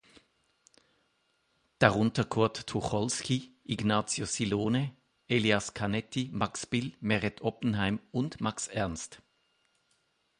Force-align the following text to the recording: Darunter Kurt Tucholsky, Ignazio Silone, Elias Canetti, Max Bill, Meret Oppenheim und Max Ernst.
Darunter 1.77 2.25
Kurt 2.25 2.65
Tucholsky, 2.65 3.53
Ignazio 3.63 4.25
Silone, 4.25 4.95
Elias 5.27 5.75
Canetti, 5.75 6.31
Max 6.33 6.65
Bill, 6.65 6.97
Meret 7.01 7.43
Oppenheim 7.43 7.99
und 8.11 8.41
Max 8.41 8.67
Ernst. 8.67 9.21